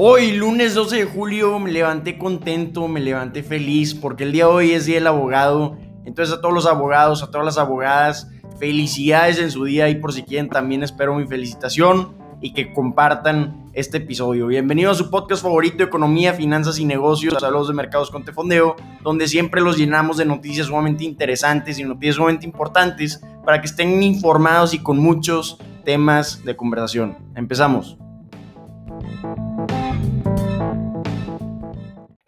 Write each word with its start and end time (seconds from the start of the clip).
Hoy, 0.00 0.30
lunes 0.30 0.74
12 0.74 0.94
de 0.94 1.04
julio, 1.06 1.58
me 1.58 1.72
levanté 1.72 2.18
contento, 2.18 2.86
me 2.86 3.00
levanté 3.00 3.42
feliz 3.42 3.96
porque 3.96 4.22
el 4.22 4.30
día 4.30 4.44
de 4.44 4.50
hoy 4.52 4.70
es 4.70 4.86
Día 4.86 4.94
del 4.94 5.08
Abogado. 5.08 5.76
Entonces 6.04 6.32
a 6.36 6.40
todos 6.40 6.54
los 6.54 6.66
abogados, 6.66 7.24
a 7.24 7.32
todas 7.32 7.44
las 7.44 7.58
abogadas, 7.58 8.30
felicidades 8.60 9.40
en 9.40 9.50
su 9.50 9.64
día 9.64 9.88
y 9.88 9.96
por 9.96 10.12
si 10.12 10.22
quieren 10.22 10.50
también 10.50 10.84
espero 10.84 11.16
mi 11.16 11.26
felicitación 11.26 12.14
y 12.40 12.52
que 12.52 12.72
compartan 12.72 13.70
este 13.72 13.96
episodio. 13.96 14.46
Bienvenido 14.46 14.92
a 14.92 14.94
su 14.94 15.10
podcast 15.10 15.42
favorito, 15.42 15.82
Economía, 15.82 16.32
Finanzas 16.32 16.78
y 16.78 16.84
Negocios, 16.84 17.34
Saludos 17.40 17.66
de 17.66 17.74
Mercados 17.74 18.12
con 18.12 18.24
Tefondeo, 18.24 18.76
donde 19.02 19.26
siempre 19.26 19.60
los 19.60 19.76
llenamos 19.76 20.16
de 20.16 20.26
noticias 20.26 20.68
sumamente 20.68 21.02
interesantes 21.02 21.76
y 21.76 21.82
noticias 21.82 22.14
sumamente 22.14 22.46
importantes 22.46 23.20
para 23.44 23.60
que 23.60 23.66
estén 23.66 24.00
informados 24.00 24.74
y 24.74 24.78
con 24.78 24.98
muchos 24.98 25.58
temas 25.84 26.44
de 26.44 26.54
conversación. 26.54 27.18
Empezamos. 27.34 27.98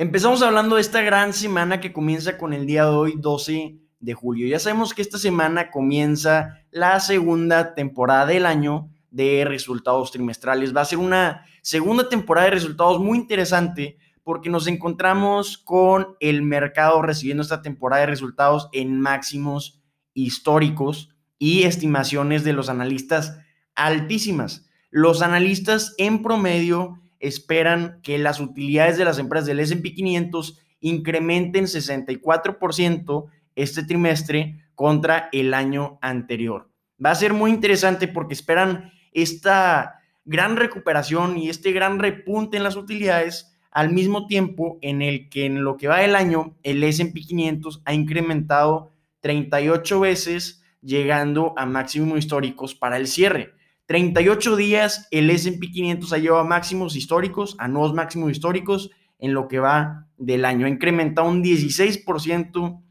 Empezamos 0.01 0.41
hablando 0.41 0.77
de 0.77 0.81
esta 0.81 1.03
gran 1.03 1.35
semana 1.35 1.79
que 1.79 1.93
comienza 1.93 2.39
con 2.39 2.55
el 2.55 2.65
día 2.65 2.85
de 2.87 2.91
hoy, 2.91 3.15
12 3.19 3.77
de 3.99 4.15
julio. 4.15 4.49
Ya 4.49 4.59
sabemos 4.59 4.95
que 4.95 5.03
esta 5.03 5.19
semana 5.19 5.71
comienza 5.71 6.65
la 6.71 6.99
segunda 7.01 7.75
temporada 7.75 8.25
del 8.25 8.47
año 8.47 8.89
de 9.11 9.45
resultados 9.45 10.11
trimestrales. 10.11 10.75
Va 10.75 10.81
a 10.81 10.87
ser 10.87 10.97
una 10.97 11.45
segunda 11.61 12.09
temporada 12.09 12.47
de 12.47 12.53
resultados 12.53 12.99
muy 12.99 13.19
interesante 13.19 13.99
porque 14.25 14.49
nos 14.49 14.67
encontramos 14.69 15.59
con 15.59 16.17
el 16.19 16.41
mercado 16.45 17.03
recibiendo 17.03 17.43
esta 17.43 17.61
temporada 17.61 18.01
de 18.01 18.07
resultados 18.07 18.71
en 18.73 18.99
máximos 18.99 19.83
históricos 20.15 21.15
y 21.39 21.65
estimaciones 21.65 22.43
de 22.43 22.55
los 22.55 22.71
analistas 22.71 23.37
altísimas. 23.75 24.67
Los 24.89 25.21
analistas 25.21 25.95
en 25.99 26.23
promedio 26.23 27.00
esperan 27.21 28.01
que 28.03 28.19
las 28.19 28.41
utilidades 28.41 28.99
de 28.99 29.05
las 29.05 29.19
empresas 29.19 29.47
del 29.47 29.61
SP 29.61 29.95
500 29.95 30.59
incrementen 30.81 31.65
64% 31.65 33.27
este 33.55 33.85
trimestre 33.85 34.65
contra 34.75 35.29
el 35.33 35.55
año 35.55 35.99
anterior. 36.01 36.71
Va 37.05 37.11
a 37.11 37.15
ser 37.15 37.35
muy 37.35 37.51
interesante 37.51 38.09
porque 38.09 38.35
esperan 38.35 38.93
esta 39.13 40.01
gran 40.25 40.57
recuperación 40.57 41.39
y 41.39 41.49
este 41.49 41.73
gran 41.73 41.99
repunte 41.99 42.57
en 42.57 42.63
las 42.63 42.77
utilidades 42.77 43.57
al 43.71 43.93
mismo 43.93 44.27
tiempo 44.27 44.79
en 44.83 45.03
el 45.03 45.29
que 45.29 45.47
en 45.47 45.63
lo 45.63 45.77
que 45.77 45.89
va 45.89 45.99
del 45.99 46.17
año 46.17 46.57
el 46.63 46.83
S&P 46.83 47.21
500 47.21 47.83
ha 47.85 47.95
incrementado 47.95 48.91
38 49.21 50.01
veces 50.01 50.63
llegando 50.83 51.55
a 51.57 51.67
máximos 51.67 52.19
históricos 52.19 52.75
para 52.75 52.97
el 52.97 53.07
cierre. 53.07 53.55
38 53.91 54.55
días 54.55 55.09
el 55.11 55.31
S&P 55.31 55.69
500 55.73 56.13
ha 56.13 56.19
llevado 56.19 56.43
a 56.43 56.47
máximos 56.47 56.95
históricos, 56.95 57.57
a 57.59 57.67
nuevos 57.67 57.93
máximos 57.93 58.31
históricos 58.31 58.93
en 59.19 59.35
lo 59.35 59.49
que 59.49 59.59
va 59.59 60.07
del 60.17 60.45
año. 60.45 60.67
Ha 60.67 60.69
incrementado 60.69 61.29
un 61.29 61.43
16% 61.43 62.85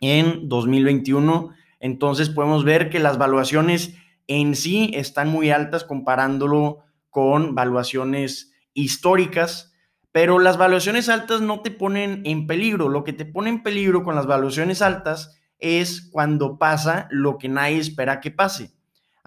en 0.00 0.48
2021. 0.48 1.50
Entonces 1.80 2.30
podemos 2.30 2.64
ver 2.64 2.88
que 2.88 2.98
las 2.98 3.18
valuaciones 3.18 3.94
en 4.26 4.54
sí 4.54 4.90
están 4.94 5.28
muy 5.28 5.50
altas 5.50 5.84
comparándolo 5.84 6.78
con 7.10 7.54
valuaciones 7.54 8.54
históricas, 8.72 9.74
pero 10.12 10.38
las 10.38 10.56
valuaciones 10.56 11.10
altas 11.10 11.42
no 11.42 11.60
te 11.60 11.70
ponen 11.70 12.22
en 12.24 12.46
peligro. 12.46 12.88
Lo 12.88 13.04
que 13.04 13.12
te 13.12 13.26
pone 13.26 13.50
en 13.50 13.62
peligro 13.62 14.02
con 14.02 14.14
las 14.14 14.26
valuaciones 14.26 14.80
altas 14.80 15.38
es 15.58 16.08
cuando 16.10 16.56
pasa 16.56 17.06
lo 17.10 17.36
que 17.36 17.50
nadie 17.50 17.76
espera 17.76 18.20
que 18.20 18.30
pase. 18.30 18.77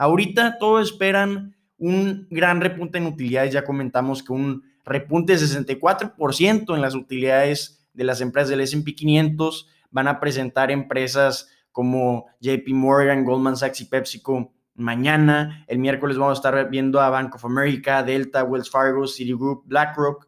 Ahorita 0.02 0.58
todos 0.58 0.90
esperan 0.90 1.56
un 1.78 2.26
gran 2.32 2.60
repunte 2.60 2.98
en 2.98 3.06
utilidades. 3.06 3.54
Ya 3.54 3.64
comentamos 3.64 4.24
que 4.24 4.34
un 4.34 4.64
repunte 4.84 5.34
de 5.34 5.40
64% 5.40 6.74
en 6.74 6.82
las 6.82 6.96
utilidades 6.96 7.88
de 7.94 8.04
las 8.04 8.20
empresas 8.20 8.50
del 8.50 8.62
S&P 8.62 8.96
500 8.96 9.70
van 9.92 10.08
a 10.08 10.20
presentar 10.20 10.72
empresas 10.72 11.50
como 11.72 12.26
JP 12.40 12.68
Morgan, 12.70 13.24
Goldman 13.24 13.56
Sachs 13.58 13.82
y 13.82 13.86
PepsiCo 13.86 14.52
mañana. 14.74 15.66
El 15.68 15.78
miércoles 15.78 16.18
vamos 16.18 16.40
a 16.40 16.40
estar 16.40 16.70
viendo 16.72 17.00
a 17.00 17.12
Bank 17.12 17.36
of 17.36 17.46
America, 17.46 18.02
Delta, 18.02 18.44
Wells 18.44 18.72
Fargo, 18.72 19.06
Citigroup, 19.06 19.68
BlackRock. 19.68 20.28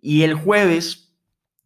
Y 0.00 0.22
el 0.22 0.32
jueves 0.32 1.14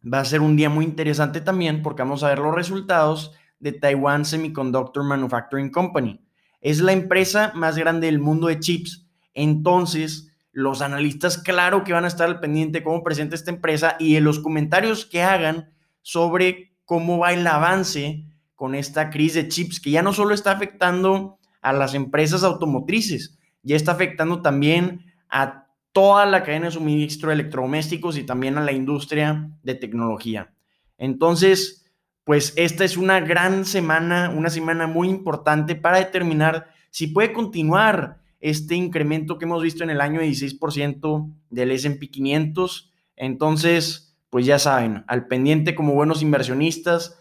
va 0.03 0.19
a 0.19 0.25
ser 0.25 0.41
un 0.41 0.57
día 0.57 0.69
muy 0.69 0.83
interesante 0.83 1.39
también 1.39 1.83
porque 1.83 2.01
vamos 2.01 2.21
a 2.21 2.27
ver 2.27 2.39
los 2.39 2.53
resultados 2.53 3.31
de 3.59 3.71
Taiwan 3.71 4.25
Semiconductor 4.25 5.05
Manufacturing 5.05 5.71
Company 5.71 6.24
es 6.65 6.79
la 6.79 6.93
empresa 6.93 7.51
más 7.53 7.77
grande 7.77 8.07
del 8.07 8.17
mundo 8.17 8.47
de 8.47 8.59
chips. 8.59 9.05
Entonces, 9.35 10.31
los 10.51 10.81
analistas, 10.81 11.37
claro 11.37 11.83
que 11.83 11.93
van 11.93 12.05
a 12.05 12.07
estar 12.07 12.27
al 12.27 12.39
pendiente 12.39 12.81
cómo 12.81 13.03
presenta 13.03 13.35
esta 13.35 13.51
empresa 13.51 13.97
y 13.99 14.15
de 14.15 14.21
los 14.21 14.39
comentarios 14.39 15.05
que 15.05 15.21
hagan 15.21 15.69
sobre 16.01 16.73
cómo 16.83 17.19
va 17.19 17.33
el 17.33 17.45
avance 17.45 18.25
con 18.55 18.73
esta 18.73 19.11
crisis 19.11 19.35
de 19.35 19.47
chips, 19.47 19.79
que 19.79 19.91
ya 19.91 20.01
no 20.01 20.11
solo 20.11 20.33
está 20.33 20.53
afectando 20.53 21.37
a 21.61 21.71
las 21.71 21.93
empresas 21.93 22.43
automotrices, 22.43 23.37
ya 23.61 23.75
está 23.75 23.91
afectando 23.91 24.41
también 24.41 25.05
a 25.29 25.67
toda 25.91 26.25
la 26.25 26.41
cadena 26.41 26.65
de 26.65 26.71
suministro 26.71 27.29
de 27.29 27.35
electrodomésticos 27.35 28.17
y 28.17 28.23
también 28.23 28.57
a 28.57 28.63
la 28.63 28.71
industria 28.71 29.51
de 29.61 29.75
tecnología. 29.75 30.51
Entonces, 30.97 31.84
pues 32.25 32.53
esta 32.57 32.83
es 32.83 32.97
una 32.97 33.21
gran 33.21 33.65
semana, 33.65 34.33
una 34.35 34.49
semana 34.49 34.87
muy 34.87 35.09
importante 35.09 35.75
para 35.75 35.99
determinar 35.99 36.67
si 36.89 37.07
puede 37.07 37.31
continuar 37.31 38.19
este 38.41 38.75
incremento 38.75 39.37
que 39.37 39.45
hemos 39.45 39.61
visto 39.63 39.83
en 39.83 39.91
el 39.91 40.01
año 40.01 40.19
de 40.19 40.27
16% 40.27 41.33
del 41.49 41.71
S&P 41.71 42.09
500. 42.09 42.91
Entonces, 43.15 44.17
pues 44.29 44.45
ya 44.45 44.59
saben, 44.59 45.03
al 45.07 45.27
pendiente 45.27 45.75
como 45.75 45.93
buenos 45.93 46.21
inversionistas, 46.21 47.17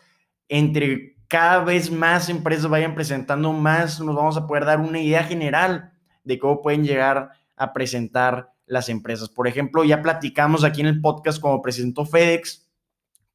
entre 0.49 1.17
cada 1.29 1.65
vez 1.65 1.91
más 1.91 2.29
empresas 2.29 2.69
vayan 2.69 2.95
presentando 2.95 3.53
más, 3.53 4.01
nos 4.01 4.17
vamos 4.17 4.37
a 4.37 4.47
poder 4.47 4.65
dar 4.65 4.81
una 4.81 5.01
idea 5.01 5.25
general 5.25 5.93
de 6.25 6.39
cómo 6.39 6.63
pueden 6.63 6.85
llegar 6.85 7.31
a 7.57 7.73
presentar 7.73 8.53
las 8.67 8.89
empresas. 8.89 9.29
Por 9.29 9.49
ejemplo, 9.49 9.85
ya 9.85 10.03
platicamos 10.03 10.65
aquí 10.65 10.81
en 10.81 10.87
el 10.87 11.01
podcast 11.01 11.41
como 11.41 11.61
presentó 11.61 12.07
FedEx, 12.07 12.64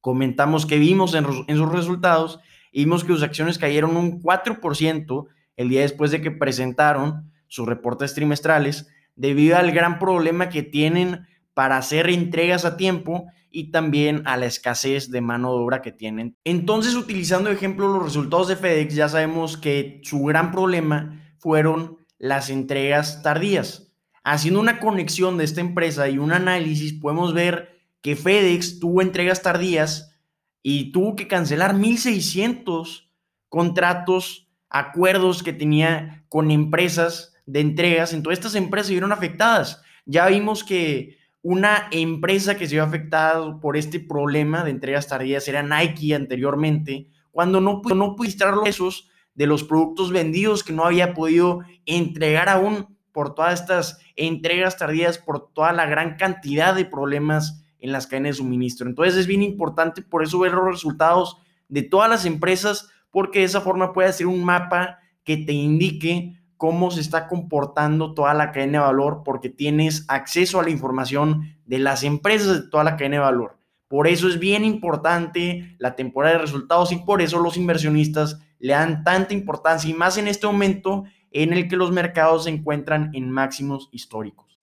comentamos 0.00 0.66
que 0.66 0.78
vimos 0.78 1.14
en, 1.14 1.24
sus 1.24 1.72
resultados 1.72 2.40
vimos 2.72 3.04
que 3.04 3.12
sus 3.12 3.22
acciones 3.22 3.58
cayeron 3.58 3.96
un 3.96 4.22
4% 4.22 5.26
el 5.56 5.68
día 5.68 5.80
después 5.82 6.10
de 6.10 6.20
que 6.20 6.30
presentaron 6.30 7.30
sus 7.48 7.66
reportes 7.66 8.14
trimestrales 8.14 8.88
debido 9.16 9.56
al 9.56 9.72
gran 9.72 9.98
problema 9.98 10.48
que 10.48 10.62
tienen 10.62 11.26
para 11.52 11.76
hacer 11.76 12.08
entregas 12.08 12.64
a 12.64 12.76
tiempo 12.76 13.26
y 13.50 13.70
también 13.72 14.22
a 14.26 14.36
la 14.36 14.46
escasez 14.46 15.10
de 15.10 15.20
mano 15.20 15.52
de 15.52 15.60
obra 15.60 15.82
que 15.82 15.92
tienen. 15.92 16.36
Entonces, 16.44 16.94
utilizando 16.94 17.50
de 17.50 17.56
ejemplo 17.56 17.92
los 17.92 18.04
resultados 18.04 18.48
de 18.48 18.56
FedEx, 18.56 18.94
ya 18.94 19.08
sabemos 19.08 19.56
que 19.56 20.00
su 20.04 20.22
gran 20.22 20.52
problema 20.52 21.20
fueron 21.38 21.98
las 22.18 22.48
entregas 22.48 23.22
tardías. 23.22 23.92
Haciendo 24.22 24.60
una 24.60 24.78
conexión 24.78 25.36
de 25.36 25.44
esta 25.44 25.60
empresa 25.60 26.08
y 26.08 26.18
un 26.18 26.32
análisis, 26.32 26.92
podemos 26.92 27.34
ver 27.34 27.79
que 28.02 28.16
FedEx 28.16 28.78
tuvo 28.80 29.02
entregas 29.02 29.42
tardías 29.42 30.16
y 30.62 30.92
tuvo 30.92 31.16
que 31.16 31.28
cancelar 31.28 31.74
1.600 31.74 33.08
contratos, 33.48 34.48
acuerdos 34.68 35.42
que 35.42 35.52
tenía 35.52 36.24
con 36.28 36.50
empresas 36.50 37.34
de 37.46 37.60
entregas. 37.60 38.12
Entonces 38.12 38.38
estas 38.38 38.54
empresas 38.54 38.88
se 38.88 38.94
vieron 38.94 39.12
afectadas. 39.12 39.82
Ya 40.06 40.26
vimos 40.26 40.64
que 40.64 41.18
una 41.42 41.88
empresa 41.90 42.56
que 42.56 42.66
se 42.66 42.74
vio 42.74 42.84
afectada 42.84 43.58
por 43.60 43.76
este 43.76 44.00
problema 44.00 44.62
de 44.62 44.70
entregas 44.70 45.08
tardías 45.08 45.48
era 45.48 45.62
Nike 45.62 46.14
anteriormente, 46.14 47.08
cuando 47.30 47.60
no, 47.60 47.80
no 47.94 48.16
pudo 48.16 48.50
los 48.50 48.64
pesos 48.64 49.10
de 49.34 49.46
los 49.46 49.64
productos 49.64 50.12
vendidos 50.12 50.62
que 50.62 50.72
no 50.72 50.84
había 50.84 51.14
podido 51.14 51.60
entregar 51.86 52.48
aún 52.48 52.98
por 53.12 53.34
todas 53.34 53.60
estas 53.60 53.98
entregas 54.16 54.76
tardías, 54.76 55.18
por 55.18 55.52
toda 55.52 55.72
la 55.72 55.86
gran 55.86 56.16
cantidad 56.16 56.74
de 56.74 56.84
problemas 56.84 57.64
en 57.80 57.92
las 57.92 58.06
cadenas 58.06 58.36
de 58.36 58.42
suministro. 58.42 58.88
Entonces 58.88 59.16
es 59.16 59.26
bien 59.26 59.42
importante 59.42 60.02
por 60.02 60.22
eso 60.22 60.38
ver 60.38 60.52
los 60.52 60.66
resultados 60.66 61.38
de 61.68 61.82
todas 61.82 62.10
las 62.10 62.24
empresas, 62.24 62.88
porque 63.10 63.40
de 63.40 63.46
esa 63.46 63.60
forma 63.60 63.92
puede 63.92 64.08
hacer 64.08 64.26
un 64.26 64.44
mapa 64.44 64.98
que 65.24 65.36
te 65.36 65.52
indique 65.52 66.36
cómo 66.56 66.90
se 66.90 67.00
está 67.00 67.26
comportando 67.26 68.12
toda 68.12 68.34
la 68.34 68.52
cadena 68.52 68.80
de 68.80 68.84
valor, 68.84 69.22
porque 69.24 69.48
tienes 69.48 70.04
acceso 70.08 70.60
a 70.60 70.62
la 70.62 70.70
información 70.70 71.56
de 71.64 71.78
las 71.78 72.02
empresas 72.02 72.62
de 72.62 72.68
toda 72.68 72.84
la 72.84 72.96
cadena 72.96 73.16
de 73.16 73.22
valor. 73.22 73.58
Por 73.88 74.06
eso 74.06 74.28
es 74.28 74.38
bien 74.38 74.64
importante 74.64 75.74
la 75.78 75.96
temporada 75.96 76.34
de 76.34 76.42
resultados 76.42 76.92
y 76.92 76.96
por 76.96 77.22
eso 77.22 77.40
los 77.40 77.56
inversionistas 77.56 78.38
le 78.58 78.74
dan 78.74 79.02
tanta 79.02 79.34
importancia 79.34 79.90
y 79.90 79.94
más 79.94 80.18
en 80.18 80.28
este 80.28 80.46
momento 80.46 81.04
en 81.32 81.52
el 81.52 81.66
que 81.66 81.76
los 81.76 81.90
mercados 81.90 82.44
se 82.44 82.50
encuentran 82.50 83.10
en 83.14 83.30
máximos 83.30 83.88
históricos. 83.90 84.58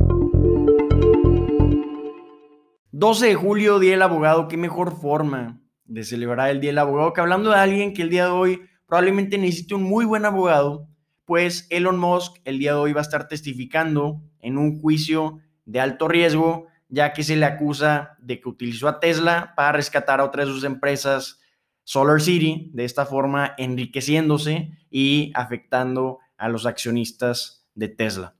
12 2.99 3.27
de 3.27 3.35
julio, 3.35 3.77
Día 3.77 3.91
del 3.91 4.01
Abogado, 4.01 4.47
qué 4.47 4.57
mejor 4.57 4.99
forma 4.99 5.61
de 5.85 6.03
celebrar 6.03 6.49
el 6.49 6.59
Día 6.59 6.71
del 6.71 6.79
Abogado 6.79 7.13
que 7.13 7.21
hablando 7.21 7.51
de 7.51 7.57
alguien 7.57 7.93
que 7.93 8.01
el 8.01 8.09
día 8.09 8.25
de 8.25 8.31
hoy 8.31 8.61
probablemente 8.87 9.37
necesite 9.37 9.75
un 9.75 9.83
muy 9.83 10.03
buen 10.03 10.25
abogado, 10.25 10.87
pues 11.23 11.67
Elon 11.69 11.99
Musk 11.99 12.37
el 12.43 12.57
día 12.57 12.71
de 12.71 12.79
hoy 12.79 12.93
va 12.93 13.01
a 13.01 13.03
estar 13.03 13.27
testificando 13.27 14.23
en 14.39 14.57
un 14.57 14.81
juicio 14.81 15.37
de 15.65 15.79
alto 15.79 16.07
riesgo 16.07 16.65
ya 16.89 17.13
que 17.13 17.21
se 17.21 17.35
le 17.35 17.45
acusa 17.45 18.17
de 18.17 18.41
que 18.41 18.49
utilizó 18.49 18.87
a 18.87 18.99
Tesla 18.99 19.53
para 19.55 19.73
rescatar 19.73 20.19
a 20.19 20.23
otra 20.23 20.43
de 20.43 20.51
sus 20.51 20.63
empresas, 20.63 21.39
Solar 21.83 22.19
City, 22.19 22.71
de 22.73 22.83
esta 22.83 23.05
forma 23.05 23.53
enriqueciéndose 23.59 24.71
y 24.89 25.31
afectando 25.35 26.17
a 26.35 26.49
los 26.49 26.65
accionistas 26.65 27.63
de 27.75 27.89
Tesla. 27.89 28.33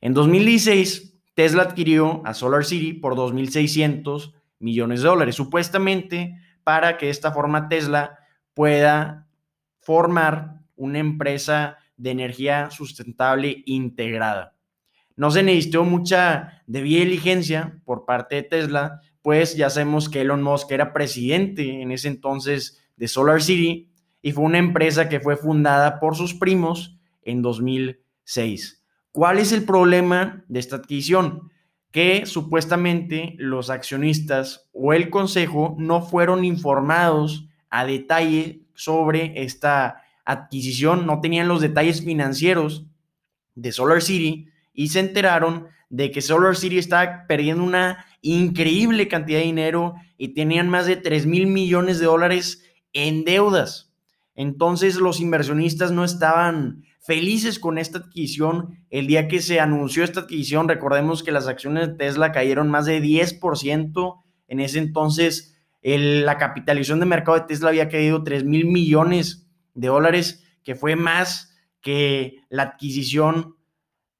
En 0.00 0.14
2016, 0.14 1.19
Tesla 1.40 1.62
adquirió 1.62 2.20
a 2.26 2.34
Solar 2.34 2.66
City 2.66 2.92
por 2.92 3.14
2.600 3.14 4.34
millones 4.58 5.00
de 5.00 5.08
dólares, 5.08 5.36
supuestamente 5.36 6.36
para 6.64 6.98
que 6.98 7.06
de 7.06 7.12
esta 7.12 7.32
forma 7.32 7.66
Tesla 7.70 8.18
pueda 8.52 9.26
formar 9.78 10.60
una 10.76 10.98
empresa 10.98 11.78
de 11.96 12.10
energía 12.10 12.70
sustentable 12.70 13.62
integrada. 13.64 14.54
No 15.16 15.30
se 15.30 15.42
necesitó 15.42 15.82
mucha 15.84 16.62
debida 16.66 17.04
diligencia 17.04 17.80
por 17.86 18.04
parte 18.04 18.36
de 18.36 18.42
Tesla, 18.42 19.00
pues 19.22 19.56
ya 19.56 19.70
sabemos 19.70 20.10
que 20.10 20.20
Elon 20.20 20.42
Musk 20.42 20.70
era 20.72 20.92
presidente 20.92 21.80
en 21.80 21.90
ese 21.90 22.08
entonces 22.08 22.84
de 22.96 23.08
Solar 23.08 23.40
City 23.40 23.90
y 24.20 24.32
fue 24.32 24.44
una 24.44 24.58
empresa 24.58 25.08
que 25.08 25.20
fue 25.20 25.38
fundada 25.38 26.00
por 26.00 26.16
sus 26.16 26.34
primos 26.34 26.98
en 27.22 27.40
2006. 27.40 28.79
¿Cuál 29.12 29.38
es 29.38 29.50
el 29.52 29.64
problema 29.64 30.44
de 30.48 30.60
esta 30.60 30.76
adquisición? 30.76 31.50
Que 31.90 32.26
supuestamente 32.26 33.34
los 33.38 33.68
accionistas 33.68 34.68
o 34.72 34.92
el 34.92 35.10
consejo 35.10 35.74
no 35.78 36.02
fueron 36.02 36.44
informados 36.44 37.48
a 37.70 37.84
detalle 37.84 38.62
sobre 38.74 39.42
esta 39.42 40.02
adquisición, 40.24 41.06
no 41.06 41.20
tenían 41.20 41.48
los 41.48 41.60
detalles 41.60 42.04
financieros 42.04 42.86
de 43.56 43.72
Solar 43.72 44.00
City 44.00 44.46
y 44.72 44.88
se 44.88 45.00
enteraron 45.00 45.66
de 45.88 46.12
que 46.12 46.22
Solar 46.22 46.56
City 46.56 46.78
estaba 46.78 47.26
perdiendo 47.26 47.64
una 47.64 48.06
increíble 48.22 49.08
cantidad 49.08 49.40
de 49.40 49.46
dinero 49.46 49.94
y 50.16 50.28
tenían 50.28 50.68
más 50.68 50.86
de 50.86 50.96
3 50.96 51.26
mil 51.26 51.48
millones 51.48 51.98
de 51.98 52.06
dólares 52.06 52.62
en 52.92 53.24
deudas. 53.24 53.92
Entonces 54.36 54.96
los 54.96 55.20
inversionistas 55.20 55.90
no 55.90 56.04
estaban 56.04 56.84
felices 57.00 57.58
con 57.58 57.78
esta 57.78 57.98
adquisición. 57.98 58.84
El 58.90 59.06
día 59.06 59.26
que 59.26 59.40
se 59.40 59.58
anunció 59.58 60.04
esta 60.04 60.20
adquisición, 60.20 60.68
recordemos 60.68 61.22
que 61.22 61.32
las 61.32 61.48
acciones 61.48 61.88
de 61.88 61.94
Tesla 61.94 62.32
cayeron 62.32 62.70
más 62.70 62.86
de 62.86 63.02
10%. 63.02 64.22
En 64.48 64.60
ese 64.60 64.78
entonces, 64.78 65.56
la 65.82 66.36
capitalización 66.38 67.00
de 67.00 67.06
mercado 67.06 67.38
de 67.38 67.46
Tesla 67.46 67.70
había 67.70 67.88
caído 67.88 68.22
3 68.22 68.44
mil 68.44 68.66
millones 68.66 69.48
de 69.74 69.88
dólares, 69.88 70.44
que 70.62 70.74
fue 70.74 70.94
más 70.94 71.56
que 71.80 72.42
la 72.50 72.64
adquisición 72.64 73.56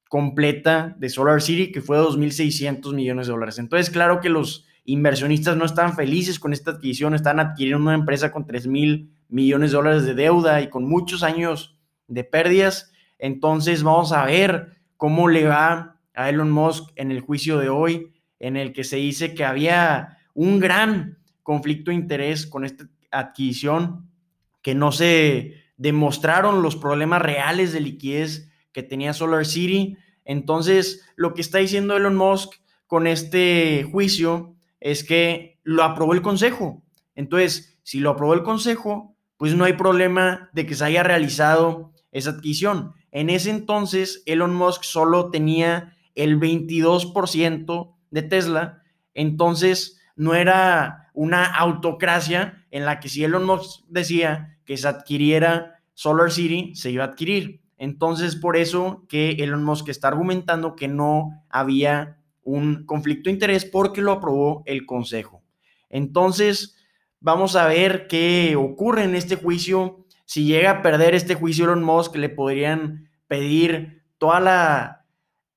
completa 0.09 0.95
de 0.97 1.09
Solar 1.09 1.41
City, 1.41 1.71
que 1.71 1.81
fue 1.81 1.97
2.600 1.97 2.93
millones 2.93 3.27
de 3.27 3.33
dólares. 3.33 3.59
Entonces, 3.59 3.89
claro 3.91 4.19
que 4.19 4.29
los 4.29 4.65
inversionistas 4.83 5.55
no 5.55 5.65
estaban 5.65 5.95
felices 5.95 6.39
con 6.39 6.51
esta 6.51 6.71
adquisición, 6.71 7.13
están 7.13 7.39
adquiriendo 7.39 7.83
una 7.83 7.93
empresa 7.93 8.31
con 8.31 8.45
3 8.47 8.65
mil 8.67 9.11
millones 9.29 9.71
de 9.71 9.77
dólares 9.77 10.03
de 10.03 10.15
deuda 10.15 10.61
y 10.61 10.69
con 10.69 10.85
muchos 10.85 11.21
años 11.21 11.77
de 12.11 12.23
pérdidas. 12.23 12.91
Entonces, 13.17 13.83
vamos 13.83 14.11
a 14.11 14.25
ver 14.25 14.77
cómo 14.97 15.27
le 15.27 15.45
va 15.45 15.99
a 16.13 16.29
Elon 16.29 16.51
Musk 16.51 16.91
en 16.95 17.11
el 17.11 17.21
juicio 17.21 17.57
de 17.57 17.69
hoy, 17.69 18.13
en 18.39 18.57
el 18.57 18.73
que 18.73 18.83
se 18.83 18.97
dice 18.97 19.33
que 19.33 19.45
había 19.45 20.17
un 20.33 20.59
gran 20.59 21.17
conflicto 21.41 21.91
de 21.91 21.95
interés 21.95 22.45
con 22.45 22.65
esta 22.65 22.87
adquisición 23.11 24.09
que 24.61 24.75
no 24.75 24.91
se 24.91 25.55
demostraron 25.77 26.61
los 26.61 26.75
problemas 26.75 27.21
reales 27.21 27.73
de 27.73 27.81
liquidez 27.81 28.49
que 28.71 28.83
tenía 28.83 29.13
Solar 29.13 29.45
City. 29.45 29.97
Entonces, 30.25 31.05
lo 31.15 31.33
que 31.33 31.41
está 31.41 31.57
diciendo 31.57 31.95
Elon 31.95 32.15
Musk 32.15 32.53
con 32.87 33.07
este 33.07 33.87
juicio 33.91 34.55
es 34.79 35.03
que 35.03 35.59
lo 35.63 35.83
aprobó 35.83 36.13
el 36.13 36.21
Consejo. 36.21 36.83
Entonces, 37.15 37.79
si 37.83 37.99
lo 37.99 38.11
aprobó 38.11 38.33
el 38.33 38.43
Consejo, 38.43 39.15
pues 39.37 39.55
no 39.55 39.63
hay 39.63 39.73
problema 39.73 40.49
de 40.53 40.65
que 40.65 40.75
se 40.75 40.85
haya 40.85 41.03
realizado 41.03 41.91
esa 42.11 42.31
adquisición. 42.31 42.93
En 43.11 43.29
ese 43.29 43.49
entonces, 43.49 44.23
Elon 44.25 44.53
Musk 44.53 44.83
solo 44.83 45.29
tenía 45.31 45.97
el 46.15 46.39
22% 46.39 47.95
de 48.11 48.21
Tesla, 48.21 48.83
entonces 49.13 49.99
no 50.15 50.35
era 50.35 51.09
una 51.13 51.45
autocracia 51.45 52.65
en 52.71 52.85
la 52.85 52.99
que 52.99 53.09
si 53.09 53.23
Elon 53.23 53.45
Musk 53.45 53.85
decía 53.87 54.59
que 54.65 54.77
se 54.77 54.87
adquiriera 54.87 55.81
Solar 55.93 56.31
City, 56.31 56.75
se 56.75 56.91
iba 56.91 57.03
a 57.03 57.07
adquirir. 57.07 57.61
Entonces, 57.77 58.35
por 58.35 58.57
eso 58.57 59.05
que 59.09 59.31
Elon 59.31 59.63
Musk 59.63 59.89
está 59.89 60.07
argumentando 60.07 60.75
que 60.75 60.87
no 60.87 61.43
había 61.49 62.21
un 62.43 62.85
conflicto 62.85 63.29
de 63.29 63.33
interés 63.33 63.65
porque 63.65 64.01
lo 64.01 64.11
aprobó 64.11 64.63
el 64.65 64.85
Consejo. 64.85 65.43
Entonces, 65.89 66.75
vamos 67.19 67.55
a 67.55 67.67
ver 67.67 68.07
qué 68.07 68.55
ocurre 68.55 69.03
en 69.03 69.15
este 69.15 69.35
juicio. 69.35 70.00
Si 70.33 70.45
llega 70.45 70.71
a 70.71 70.81
perder 70.81 71.13
este 71.13 71.35
juicio 71.35 71.65
Elon 71.65 71.83
Musk, 71.83 72.15
le 72.15 72.29
podrían 72.29 73.09
pedir 73.27 74.05
toda 74.17 74.39
la 74.39 75.05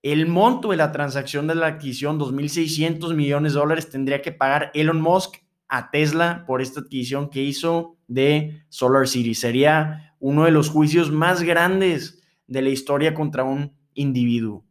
el 0.02 0.26
monto 0.26 0.70
de 0.72 0.76
la 0.76 0.90
transacción 0.90 1.46
de 1.46 1.54
la 1.54 1.68
adquisición, 1.68 2.18
2.600 2.18 3.14
millones 3.14 3.52
de 3.52 3.60
dólares, 3.60 3.88
tendría 3.88 4.20
que 4.20 4.32
pagar 4.32 4.72
Elon 4.74 5.00
Musk 5.00 5.36
a 5.68 5.92
Tesla 5.92 6.42
por 6.48 6.60
esta 6.60 6.80
adquisición 6.80 7.30
que 7.30 7.40
hizo 7.40 7.98
de 8.08 8.64
Solar 8.68 9.06
City. 9.06 9.36
Sería 9.36 10.16
uno 10.18 10.44
de 10.44 10.50
los 10.50 10.70
juicios 10.70 11.12
más 11.12 11.44
grandes 11.44 12.20
de 12.48 12.62
la 12.62 12.70
historia 12.70 13.14
contra 13.14 13.44
un 13.44 13.76
individuo. 13.94 14.64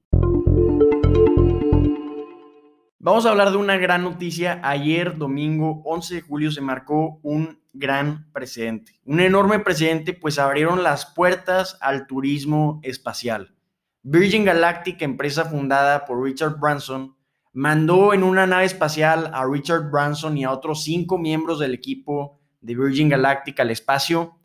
Vamos 2.99 3.25
a 3.25 3.29
hablar 3.29 3.51
de 3.51 3.57
una 3.57 3.77
gran 3.77 4.03
noticia. 4.03 4.59
Ayer, 4.63 5.17
domingo 5.17 5.81
11 5.85 6.15
de 6.15 6.21
julio, 6.21 6.51
se 6.51 6.59
marcó 6.59 7.21
un 7.23 7.62
gran 7.73 8.31
precedente. 8.31 8.99
Un 9.03 9.19
enorme 9.19 9.59
precedente, 9.59 10.13
pues 10.13 10.39
abrieron 10.39 10.83
las 10.83 11.07
puertas 11.07 11.77
al 11.81 12.07
turismo 12.07 12.79
espacial. 12.83 13.55
Virgin 14.03 14.45
Galactic, 14.45 15.01
empresa 15.01 15.45
fundada 15.45 16.05
por 16.05 16.23
Richard 16.23 16.59
Branson, 16.59 17.15
mandó 17.51 18.13
en 18.13 18.23
una 18.23 18.45
nave 18.45 18.65
espacial 18.65 19.31
a 19.33 19.45
Richard 19.45 19.89
Branson 19.89 20.37
y 20.37 20.43
a 20.43 20.51
otros 20.51 20.83
cinco 20.83 21.17
miembros 21.17 21.59
del 21.59 21.73
equipo 21.73 22.39
de 22.61 22.75
Virgin 22.75 23.09
Galactic 23.09 23.59
al 23.59 23.71
espacio. 23.71 24.37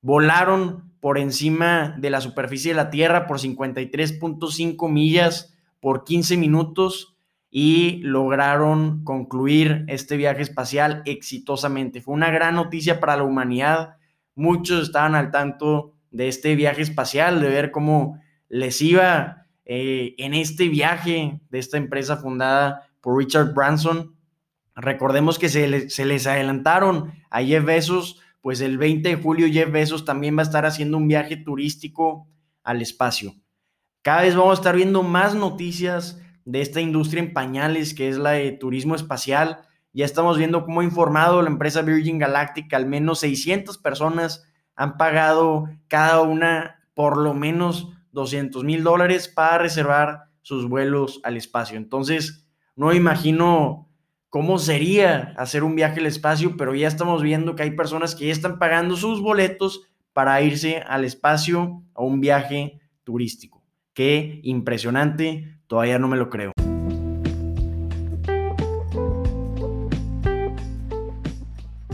Volaron 0.00 0.94
por 1.00 1.18
encima 1.18 1.96
de 1.98 2.10
la 2.10 2.20
superficie 2.20 2.72
de 2.72 2.76
la 2.76 2.90
Tierra 2.90 3.26
por 3.26 3.38
53.5 3.38 4.90
millas 4.90 5.54
por 5.80 6.04
15 6.04 6.36
minutos 6.36 7.09
y 7.50 7.98
lograron 8.02 9.02
concluir 9.02 9.84
este 9.88 10.16
viaje 10.16 10.42
espacial 10.42 11.02
exitosamente. 11.04 12.00
Fue 12.00 12.14
una 12.14 12.30
gran 12.30 12.54
noticia 12.54 13.00
para 13.00 13.16
la 13.16 13.24
humanidad. 13.24 13.96
Muchos 14.36 14.84
estaban 14.84 15.16
al 15.16 15.32
tanto 15.32 15.94
de 16.12 16.28
este 16.28 16.54
viaje 16.54 16.82
espacial, 16.82 17.40
de 17.40 17.48
ver 17.48 17.72
cómo 17.72 18.20
les 18.48 18.80
iba 18.80 19.46
eh, 19.64 20.14
en 20.18 20.34
este 20.34 20.68
viaje 20.68 21.40
de 21.50 21.58
esta 21.58 21.76
empresa 21.76 22.16
fundada 22.16 22.86
por 23.00 23.18
Richard 23.18 23.52
Branson. 23.52 24.14
Recordemos 24.76 25.38
que 25.38 25.48
se, 25.48 25.90
se, 25.90 26.04
les 26.04 26.26
adelantaron 26.26 27.12
a 27.30 27.42
Jeff 27.42 27.64
Bezos, 27.64 28.20
pues 28.40 28.60
el 28.60 28.78
20 28.78 29.08
de 29.08 29.22
julio 29.22 29.48
Jeff 29.50 29.70
Bezos 29.70 30.04
también 30.04 30.36
va 30.36 30.40
a 30.40 30.44
estar 30.44 30.66
haciendo 30.66 30.96
un 30.96 31.08
viaje 31.08 31.36
turístico 31.36 32.28
al 32.62 32.80
espacio. 32.80 33.34
Cada 34.02 34.22
vez 34.22 34.34
vamos 34.34 34.52
a 34.52 34.60
estar 34.60 34.76
viendo 34.76 35.02
más 35.02 35.34
noticias 35.34 36.20
de 36.44 36.60
esta 36.60 36.80
industria 36.80 37.22
en 37.22 37.32
pañales 37.32 37.94
que 37.94 38.08
es 38.08 38.18
la 38.18 38.32
de 38.32 38.52
turismo 38.52 38.94
espacial. 38.94 39.60
Ya 39.92 40.04
estamos 40.04 40.38
viendo 40.38 40.64
cómo 40.64 40.80
ha 40.80 40.84
informado 40.84 41.42
la 41.42 41.48
empresa 41.48 41.82
Virgin 41.82 42.18
Galactic, 42.18 42.72
al 42.74 42.86
menos 42.86 43.20
600 43.20 43.78
personas 43.78 44.44
han 44.80 44.96
pagado 44.96 45.68
cada 45.88 46.22
una 46.22 46.80
por 46.94 47.18
lo 47.18 47.34
menos 47.34 47.88
200 48.12 48.64
mil 48.64 48.82
dólares 48.82 49.28
para 49.28 49.58
reservar 49.58 50.30
sus 50.42 50.68
vuelos 50.68 51.20
al 51.22 51.36
espacio. 51.36 51.76
Entonces, 51.76 52.46
no 52.76 52.92
imagino 52.94 53.90
cómo 54.30 54.58
sería 54.58 55.34
hacer 55.36 55.64
un 55.64 55.74
viaje 55.74 56.00
al 56.00 56.06
espacio, 56.06 56.56
pero 56.56 56.74
ya 56.74 56.88
estamos 56.88 57.22
viendo 57.22 57.56
que 57.56 57.64
hay 57.64 57.72
personas 57.72 58.14
que 58.14 58.26
ya 58.26 58.32
están 58.32 58.58
pagando 58.58 58.96
sus 58.96 59.20
boletos 59.20 59.82
para 60.12 60.40
irse 60.40 60.78
al 60.78 61.04
espacio 61.04 61.82
a 61.94 62.02
un 62.02 62.20
viaje 62.20 62.80
turístico. 63.04 63.62
Qué 63.92 64.40
impresionante, 64.44 65.59
todavía 65.70 66.00
no 66.00 66.08
me 66.08 66.16
lo 66.16 66.28
creo. 66.28 66.50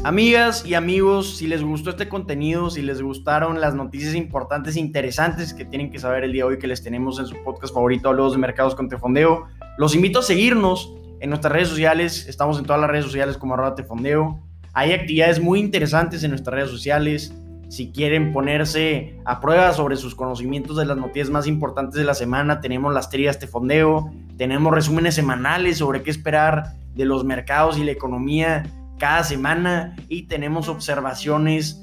Amigas 0.03 0.65
y 0.65 0.73
amigos, 0.73 1.37
si 1.37 1.47
les 1.47 1.63
gustó 1.63 1.91
este 1.91 2.09
contenido, 2.09 2.71
si 2.71 2.81
les 2.81 3.03
gustaron 3.03 3.61
las 3.61 3.75
noticias 3.75 4.15
importantes 4.15 4.77
e 4.77 4.81
interesantes 4.81 5.53
que 5.53 5.67
tienen 5.67 5.91
que 5.91 5.99
saber 5.99 6.25
el 6.25 6.33
día 6.33 6.45
de 6.45 6.53
hoy 6.53 6.59
que 6.59 6.67
les 6.67 6.83
tenemos 6.83 7.19
en 7.19 7.27
su 7.27 7.37
podcast 7.45 7.75
favorito, 7.75 8.09
Hablamos 8.09 8.33
de 8.33 8.39
Mercados 8.39 8.75
con 8.75 8.89
Tefondeo, 8.89 9.47
los 9.77 9.95
invito 9.95 10.21
a 10.21 10.23
seguirnos 10.23 10.95
en 11.21 11.29
nuestras 11.29 11.53
redes 11.53 11.69
sociales. 11.69 12.27
Estamos 12.29 12.59
en 12.59 12.65
todas 12.65 12.81
las 12.81 12.89
redes 12.89 13.05
sociales 13.05 13.37
como 13.37 13.55
arroba 13.55 13.75
Tefondeo. 13.75 14.41
Hay 14.73 14.93
actividades 14.93 15.39
muy 15.39 15.61
interesantes 15.61 16.25
en 16.25 16.31
nuestras 16.31 16.55
redes 16.55 16.71
sociales. 16.71 17.35
Si 17.69 17.91
quieren 17.91 18.33
ponerse 18.33 19.19
a 19.25 19.41
prueba 19.41 19.73
sobre 19.73 19.97
sus 19.97 20.15
conocimientos 20.15 20.77
de 20.77 20.87
las 20.87 20.97
noticias 20.97 21.31
más 21.31 21.47
importantes 21.47 21.99
de 21.99 22.05
la 22.05 22.15
semana, 22.15 22.61
tenemos 22.61 22.95
las 22.95 23.11
trías 23.11 23.41
de 23.41 23.49
fondeo, 23.49 24.13
tenemos 24.37 24.73
resúmenes 24.73 25.15
semanales 25.15 25.79
sobre 25.79 26.03
qué 26.03 26.11
esperar 26.11 26.75
de 26.95 27.05
los 27.05 27.25
mercados 27.25 27.77
y 27.79 27.85
la 27.85 27.91
economía 27.91 28.65
cada 28.99 29.25
semana 29.25 29.97
y 30.09 30.23
tenemos 30.23 30.69
observaciones 30.69 31.83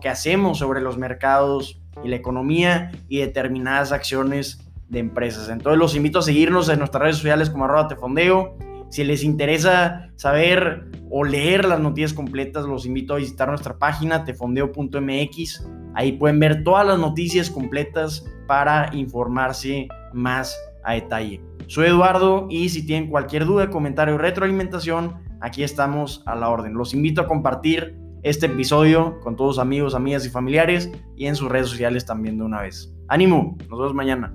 que 0.00 0.08
hacemos 0.08 0.58
sobre 0.58 0.80
los 0.80 0.98
mercados 0.98 1.80
y 2.02 2.08
la 2.08 2.16
economía 2.16 2.92
y 3.08 3.18
determinadas 3.18 3.92
acciones 3.92 4.64
de 4.88 5.00
empresas. 5.00 5.48
Entonces 5.48 5.78
los 5.78 5.94
invito 5.94 6.20
a 6.20 6.22
seguirnos 6.22 6.68
en 6.68 6.78
nuestras 6.78 7.02
redes 7.02 7.16
sociales 7.16 7.50
como 7.50 7.64
arroba 7.64 7.88
tefondeo. 7.88 8.56
Si 8.90 9.04
les 9.04 9.22
interesa 9.22 10.10
saber 10.16 10.86
o 11.10 11.24
leer 11.24 11.64
las 11.64 11.80
noticias 11.80 12.14
completas, 12.14 12.64
los 12.64 12.86
invito 12.86 13.14
a 13.14 13.18
visitar 13.18 13.48
nuestra 13.48 13.78
página 13.78 14.24
tefondeo.mx. 14.24 15.66
Ahí 15.94 16.12
pueden 16.12 16.40
ver 16.40 16.64
todas 16.64 16.86
las 16.86 16.98
noticias 16.98 17.50
completas 17.50 18.24
para 18.46 18.90
informarse 18.94 19.88
más 20.12 20.56
a 20.84 20.94
detalle. 20.94 21.40
Soy 21.66 21.88
Eduardo 21.88 22.46
y 22.48 22.70
si 22.70 22.86
tienen 22.86 23.10
cualquier 23.10 23.44
duda, 23.44 23.68
comentario 23.68 24.14
o 24.14 24.18
retroalimentación, 24.18 25.16
aquí 25.40 25.62
estamos 25.62 26.22
a 26.24 26.34
la 26.34 26.48
orden. 26.48 26.74
Los 26.74 26.94
invito 26.94 27.20
a 27.20 27.26
compartir 27.26 27.94
este 28.22 28.46
episodio 28.46 29.20
con 29.20 29.36
todos 29.36 29.58
amigos, 29.58 29.94
amigas 29.94 30.24
y 30.24 30.30
familiares 30.30 30.90
y 31.14 31.26
en 31.26 31.36
sus 31.36 31.50
redes 31.50 31.68
sociales 31.68 32.06
también 32.06 32.38
de 32.38 32.44
una 32.44 32.62
vez. 32.62 32.94
Ánimo, 33.08 33.56
nos 33.68 33.78
vemos 33.78 33.94
mañana. 33.94 34.34